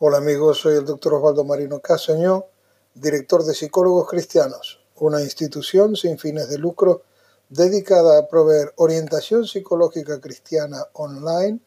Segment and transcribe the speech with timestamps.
[0.00, 2.46] Hola amigos, soy el doctor Osvaldo Marino Casañó,
[2.94, 7.02] director de Psicólogos Cristianos, una institución sin fines de lucro
[7.48, 11.58] dedicada a proveer orientación psicológica cristiana online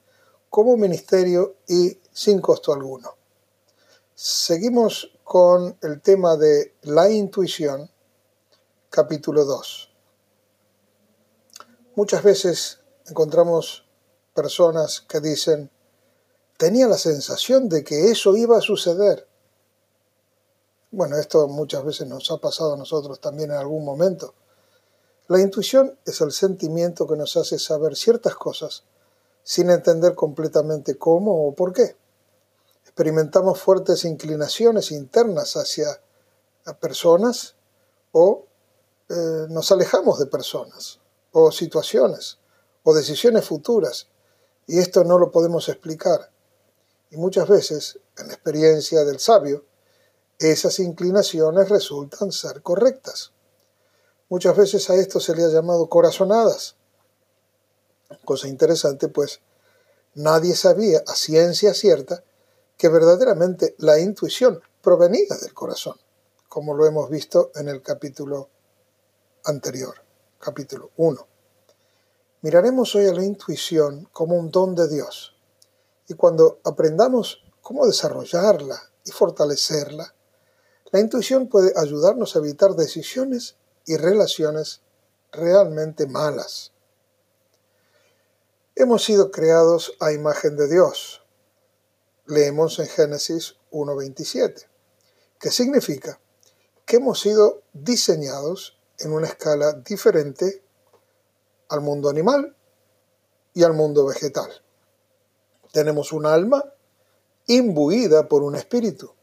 [0.49, 3.17] como ministerio y sin costo alguno.
[4.16, 7.91] Seguimos con el tema de la intuición,
[8.89, 9.93] capítulo 2.
[11.95, 12.79] Muchas veces
[13.09, 13.86] encontramos
[14.34, 15.70] personas que dicen,
[16.62, 19.27] tenía la sensación de que eso iba a suceder.
[20.91, 24.35] Bueno, esto muchas veces nos ha pasado a nosotros también en algún momento.
[25.27, 28.84] La intuición es el sentimiento que nos hace saber ciertas cosas
[29.41, 31.95] sin entender completamente cómo o por qué.
[32.84, 35.88] Experimentamos fuertes inclinaciones internas hacia
[36.80, 37.55] personas
[38.12, 38.46] o
[39.09, 40.99] eh, nos alejamos de personas
[41.32, 42.38] o situaciones
[42.84, 44.09] o decisiones futuras
[44.68, 46.30] y esto no lo podemos explicar.
[47.11, 49.65] Y muchas veces, en la experiencia del sabio,
[50.39, 53.34] esas inclinaciones resultan ser correctas.
[54.29, 56.77] Muchas veces a esto se le ha llamado corazonadas.
[58.23, 59.41] Cosa interesante, pues
[60.15, 62.23] nadie sabía a ciencia cierta
[62.77, 65.97] que verdaderamente la intuición provenía del corazón,
[66.47, 68.50] como lo hemos visto en el capítulo
[69.44, 69.96] anterior,
[70.40, 71.28] capítulo 1.
[72.41, 75.31] Miraremos hoy a la intuición como un don de Dios
[76.07, 80.13] y cuando aprendamos cómo desarrollarla y fortalecerla,
[80.91, 84.81] la intuición puede ayudarnos a evitar decisiones y relaciones
[85.31, 86.72] realmente malas.
[88.75, 91.22] Hemos sido creados a imagen de Dios.
[92.25, 94.66] Leemos en Génesis 1.27,
[95.40, 96.19] que significa
[96.86, 100.63] que hemos sido diseñados en una escala diferente
[101.69, 102.56] al mundo animal
[103.53, 104.62] y al mundo vegetal.
[105.72, 106.64] Tenemos un alma
[107.47, 109.14] imbuida por un espíritu.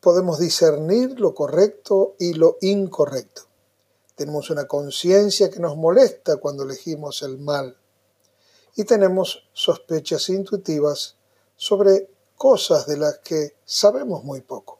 [0.00, 3.42] Podemos discernir lo correcto y lo incorrecto.
[4.14, 7.76] Tenemos una conciencia que nos molesta cuando elegimos el mal.
[8.76, 11.16] Y tenemos sospechas intuitivas
[11.56, 14.78] sobre cosas de las que sabemos muy poco.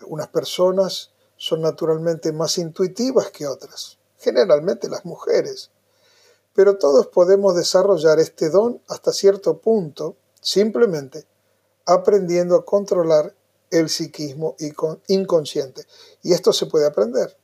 [0.00, 5.71] Algunas personas son naturalmente más intuitivas que otras, generalmente las mujeres
[6.54, 11.26] pero todos podemos desarrollar este don hasta cierto punto simplemente
[11.86, 13.34] aprendiendo a controlar
[13.70, 14.56] el psiquismo
[15.08, 15.86] inconsciente.
[16.22, 17.36] Y esto se puede aprender.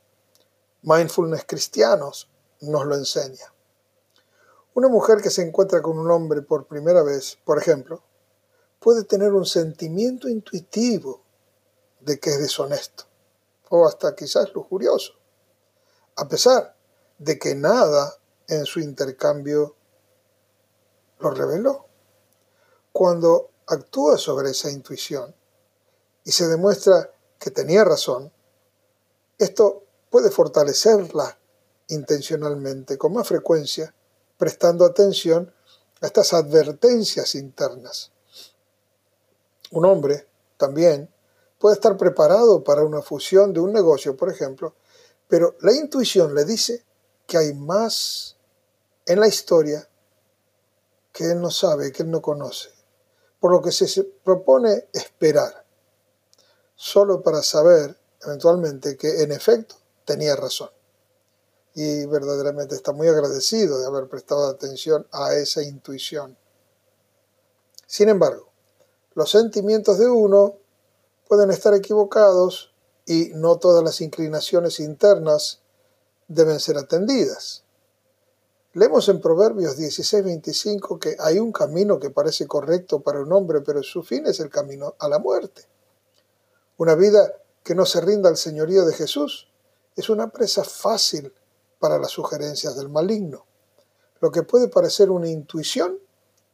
[0.83, 2.29] Mindfulness cristianos
[2.61, 3.53] nos lo enseña.
[4.75, 8.03] Una mujer que se encuentra con un hombre por primera vez, por ejemplo,
[8.79, 11.21] puede tener un sentimiento intuitivo
[11.99, 13.05] de que es deshonesto
[13.69, 15.13] o hasta quizás lujurioso,
[16.15, 16.75] a pesar
[17.17, 18.17] de que nada
[18.49, 19.75] en su intercambio
[21.19, 21.85] lo reveló.
[22.91, 25.35] Cuando actúa sobre esa intuición
[26.23, 28.31] y se demuestra que tenía razón,
[29.37, 31.37] esto puede fortalecerla
[31.87, 33.93] intencionalmente con más frecuencia,
[34.37, 35.53] prestando atención
[36.01, 38.11] a estas advertencias internas.
[39.71, 40.27] Un hombre
[40.57, 41.09] también
[41.59, 44.75] puede estar preparado para una fusión de un negocio, por ejemplo,
[45.27, 46.83] pero la intuición le dice
[47.27, 48.38] que hay más
[49.09, 49.89] en la historia
[51.11, 52.69] que él no sabe, que él no conoce,
[53.39, 55.65] por lo que se propone esperar,
[56.75, 59.75] solo para saber eventualmente que en efecto
[60.05, 60.69] tenía razón.
[61.73, 66.37] Y verdaderamente está muy agradecido de haber prestado atención a esa intuición.
[67.87, 68.51] Sin embargo,
[69.15, 70.57] los sentimientos de uno
[71.27, 72.75] pueden estar equivocados
[73.07, 75.61] y no todas las inclinaciones internas
[76.27, 77.63] deben ser atendidas.
[78.73, 83.81] Leemos en Proverbios 16:25 que hay un camino que parece correcto para un hombre, pero
[83.81, 85.65] su fin es el camino a la muerte.
[86.77, 89.47] Una vida que no se rinda al señorío de Jesús
[89.95, 91.33] es una presa fácil
[91.79, 93.43] para las sugerencias del maligno.
[94.19, 95.97] Lo que puede parecer una intuición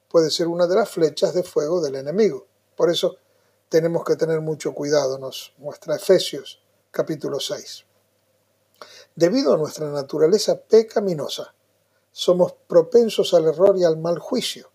[0.10, 2.48] puede ser una de las flechas de fuego del enemigo.
[2.78, 3.18] Por eso
[3.68, 6.62] tenemos que tener mucho cuidado, nos muestra Efesios
[6.92, 7.84] capítulo 6.
[9.16, 11.55] Debido a nuestra naturaleza pecaminosa,
[12.18, 14.72] somos propensos al error y al mal juicio.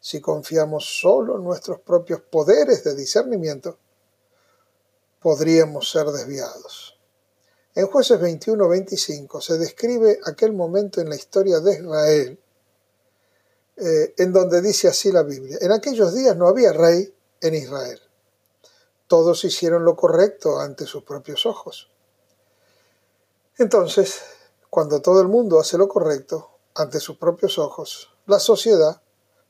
[0.00, 3.76] Si confiamos solo en nuestros propios poderes de discernimiento,
[5.20, 6.98] podríamos ser desviados.
[7.74, 12.40] En jueces 21-25 se describe aquel momento en la historia de Israel
[13.76, 18.00] eh, en donde dice así la Biblia, en aquellos días no había rey en Israel.
[19.06, 21.90] Todos hicieron lo correcto ante sus propios ojos.
[23.58, 24.22] Entonces,
[24.70, 29.02] cuando todo el mundo hace lo correcto, ante sus propios ojos, la sociedad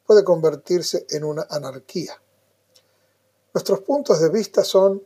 [0.07, 2.21] puede convertirse en una anarquía.
[3.55, 5.03] Nuestros puntos de vista son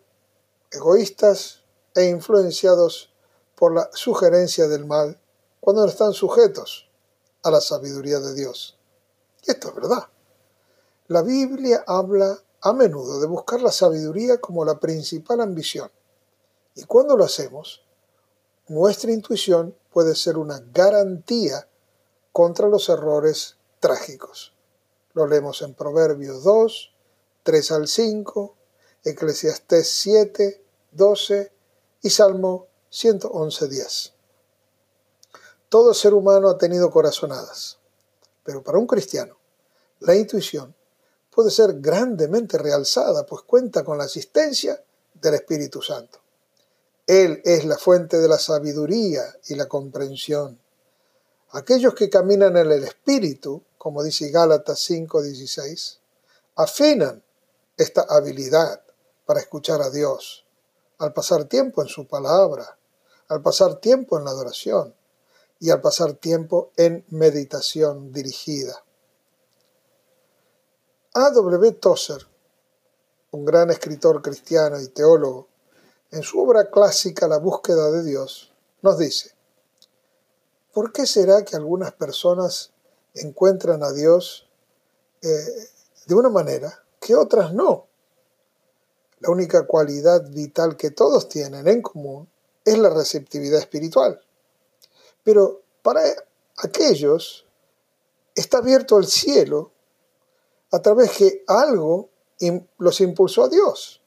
[0.70, 1.62] egoístas
[1.94, 3.12] e influenciados
[3.54, 5.20] por la sugerencia del mal
[5.60, 6.88] cuando no están sujetos
[7.42, 8.78] a la sabiduría de Dios.
[9.44, 10.04] Y esto es verdad.
[11.08, 15.90] La Biblia habla a menudo de buscar la sabiduría como la principal ambición.
[16.74, 17.84] Y cuando lo hacemos,
[18.68, 21.68] nuestra intuición puede ser una garantía
[22.36, 24.52] contra los errores trágicos.
[25.14, 26.92] Lo leemos en Proverbios 2,
[27.44, 28.54] 3 al 5,
[29.04, 31.52] Eclesiastés 7, 12
[32.02, 34.12] y Salmo 111, 10.
[35.70, 37.78] Todo ser humano ha tenido corazonadas,
[38.44, 39.38] pero para un cristiano,
[40.00, 40.76] la intuición
[41.30, 44.84] puede ser grandemente realzada, pues cuenta con la asistencia
[45.14, 46.18] del Espíritu Santo.
[47.06, 50.60] Él es la fuente de la sabiduría y la comprensión.
[51.50, 56.00] Aquellos que caminan en el Espíritu, como dice Gálatas 5:16,
[56.56, 57.22] afinan
[57.76, 58.82] esta habilidad
[59.26, 60.44] para escuchar a Dios,
[60.98, 62.78] al pasar tiempo en su palabra,
[63.28, 64.94] al pasar tiempo en la adoración
[65.60, 68.84] y al pasar tiempo en meditación dirigida.
[71.14, 71.30] A.
[71.30, 71.72] W.
[71.72, 72.26] Tozer,
[73.30, 75.48] un gran escritor cristiano y teólogo,
[76.10, 78.52] en su obra clásica La búsqueda de Dios,
[78.82, 79.35] nos dice,
[80.76, 82.70] ¿por qué será que algunas personas
[83.14, 84.46] encuentran a Dios
[85.22, 85.70] eh,
[86.04, 87.86] de una manera que otras no?
[89.20, 92.28] La única cualidad vital que todos tienen en común
[92.62, 94.20] es la receptividad espiritual.
[95.24, 96.02] Pero para
[96.58, 97.46] aquellos
[98.34, 99.72] está abierto el cielo
[100.72, 102.10] a través que algo
[102.76, 104.02] los impulsó a Dios.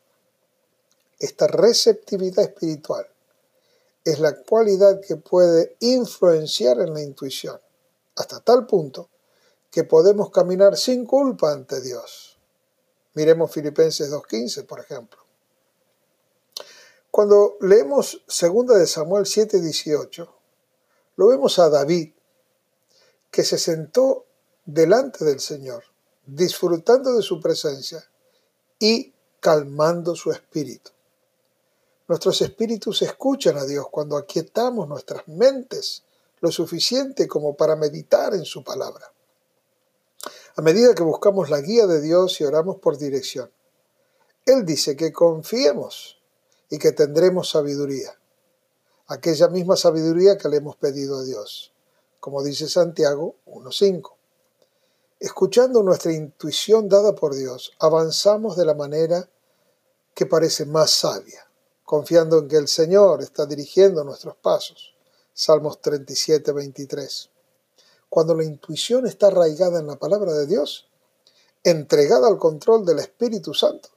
[1.18, 3.07] Esta receptividad espiritual
[4.04, 7.60] es la cualidad que puede influenciar en la intuición,
[8.16, 9.10] hasta tal punto
[9.72, 12.38] que podemos caminar sin culpa ante Dios.
[13.13, 15.19] Miremos Filipenses 2.15, por ejemplo.
[17.12, 20.30] Cuando leemos 2 de Samuel 7.18,
[21.16, 22.13] lo vemos a David,
[23.31, 24.25] que se sentó
[24.66, 25.84] delante del Señor,
[26.25, 28.04] disfrutando de su presencia
[28.78, 30.92] y calmando su espíritu.
[32.10, 36.02] Nuestros espíritus escuchan a Dios cuando aquietamos nuestras mentes
[36.40, 39.14] lo suficiente como para meditar en su palabra.
[40.56, 43.52] A medida que buscamos la guía de Dios y oramos por dirección,
[44.44, 46.20] Él dice que confiemos
[46.72, 48.20] y que tendremos sabiduría,
[49.06, 51.74] aquella misma sabiduría que le hemos pedido a Dios,
[52.20, 54.14] como dice Santiago 1.5.
[55.20, 59.30] Escuchando nuestra intuición dada por Dios, avanzamos de la manera
[60.16, 61.49] que parece más sabia
[61.89, 64.94] confiando en que el Señor está dirigiendo nuestros pasos.
[65.33, 67.31] Salmos 37, 23.
[68.07, 70.88] Cuando la intuición está arraigada en la palabra de Dios,
[71.63, 73.89] entregada al control del Espíritu Santo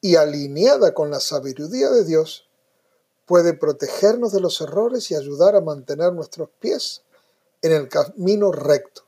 [0.00, 2.46] y alineada con la sabiduría de Dios,
[3.26, 7.02] puede protegernos de los errores y ayudar a mantener nuestros pies
[7.62, 9.02] en el camino recto.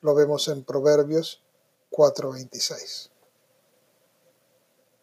[0.00, 1.42] Lo vemos en Proverbios
[1.90, 3.10] 4:26.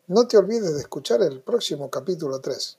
[0.08, 2.78] No te olvides de escuchar el próximo capítulo 3,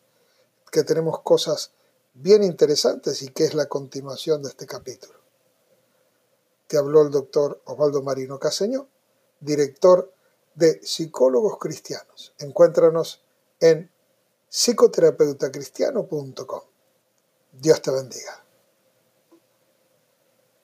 [0.70, 1.72] que tenemos cosas
[2.12, 5.14] bien interesantes y que es la continuación de este capítulo.
[6.66, 8.88] Te habló el doctor Osvaldo Marino Caseño,
[9.40, 10.12] director
[10.54, 12.34] de Psicólogos Cristianos.
[12.40, 13.22] Encuéntranos
[13.58, 13.90] en
[14.50, 16.60] psicoterapeutacristiano.com.
[17.52, 18.43] Dios te bendiga.